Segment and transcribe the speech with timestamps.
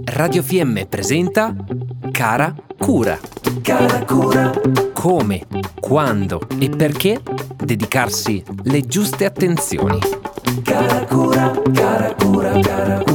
[0.00, 1.54] Radio FM presenta
[2.12, 3.20] Cara Cura.
[3.60, 4.50] Cara Cura.
[4.94, 5.46] Come,
[5.80, 7.20] quando e perché
[7.62, 9.98] dedicarsi le giuste attenzioni.
[10.62, 13.11] Cara Cura, cara Cura, cara Cura.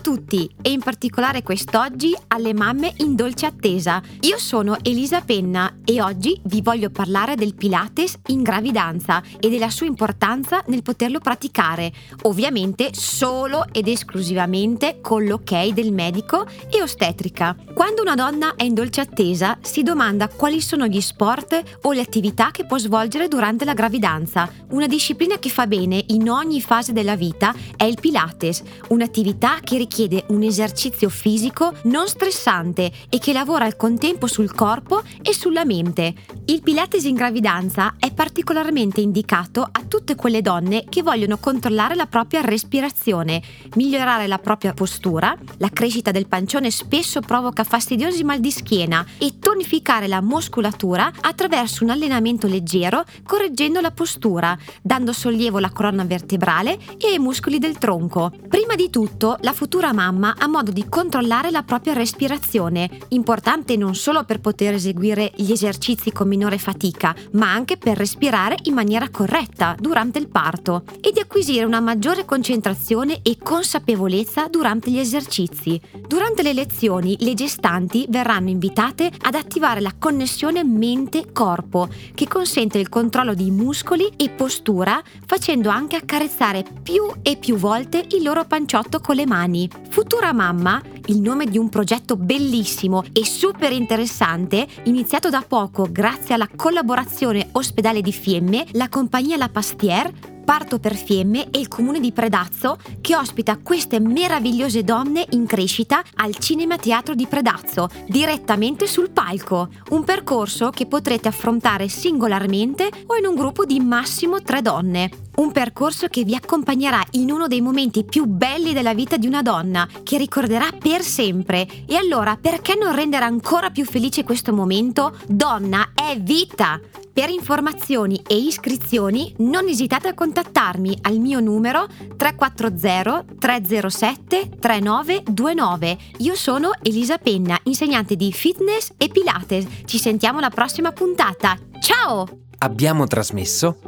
[0.00, 4.02] Tutti e in particolare quest'oggi alle mamme in dolce attesa.
[4.20, 9.70] Io sono Elisa Penna e oggi vi voglio parlare del Pilates in gravidanza e della
[9.70, 11.92] sua importanza nel poterlo praticare,
[12.22, 17.56] ovviamente solo ed esclusivamente con l'ok del medico e ostetrica.
[17.74, 22.00] Quando una donna è in dolce attesa si domanda quali sono gli sport o le
[22.00, 24.50] attività che può svolgere durante la gravidanza.
[24.70, 29.76] Una disciplina che fa bene in ogni fase della vita è il Pilates, un'attività che
[29.86, 35.64] richiede un esercizio fisico non stressante e che lavora al contempo sul corpo e sulla
[35.64, 36.12] mente.
[36.46, 42.06] Il Pilates in gravidanza è particolarmente indicato a tutte quelle donne che vogliono controllare la
[42.06, 43.42] propria respirazione,
[43.74, 49.38] migliorare la propria postura, la crescita del pancione spesso provoca fastidiosi mal di schiena e
[49.38, 56.78] tonificare la muscolatura attraverso un allenamento leggero correggendo la postura, dando sollievo alla colonna vertebrale
[56.98, 58.32] e ai muscoli del tronco.
[58.48, 63.94] Prima di tutto, la futura mamma ha modo di controllare la propria respirazione, importante non
[63.94, 69.08] solo per poter eseguire gli esercizi con minore fatica, ma anche per respirare in maniera
[69.10, 75.80] corretta durante il parto e di acquisire una maggiore concentrazione e consapevolezza durante gli esercizi.
[76.06, 82.88] Durante le lezioni le gestanti verranno invitate ad attivare la connessione mente-corpo, che consente il
[82.88, 89.00] controllo di muscoli e postura, facendo anche accarezzare più e più volte il loro panciotto
[89.00, 89.68] con le mani.
[89.88, 96.34] Futura Mamma, il nome di un progetto bellissimo e super interessante, iniziato da poco grazie
[96.34, 101.98] alla collaborazione Ospedale di Fiemme, la compagnia La Pastière, Parto per Fiemme e il comune
[101.98, 108.86] di Predazzo che ospita queste meravigliose donne in crescita al Cinema Teatro di Predazzo, direttamente
[108.86, 109.70] sul palco.
[109.90, 115.10] Un percorso che potrete affrontare singolarmente o in un gruppo di massimo tre donne.
[115.38, 119.42] Un percorso che vi accompagnerà in uno dei momenti più belli della vita di una
[119.42, 121.66] donna, che ricorderà per sempre.
[121.86, 125.18] E allora, perché non rendere ancora più felice questo momento?
[125.26, 126.80] Donna è vita!
[127.16, 135.96] Per informazioni e iscrizioni non esitate a contattarmi al mio numero 340 307 3929.
[136.18, 139.66] Io sono Elisa Penna, insegnante di fitness e pilates.
[139.86, 141.56] Ci sentiamo alla prossima puntata.
[141.80, 142.26] Ciao!
[142.58, 143.78] Abbiamo trasmesso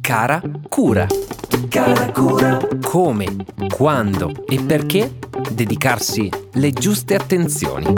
[0.00, 1.08] Cara Cura.
[1.68, 2.68] Cara Cura.
[2.84, 3.34] Come,
[3.74, 5.18] quando e perché
[5.50, 7.92] dedicarsi le giuste attenzioni.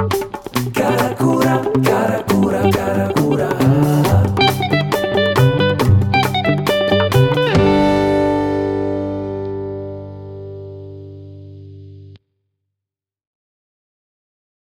[0.72, 3.17] Cara Cura, cara Cura, cara Cura.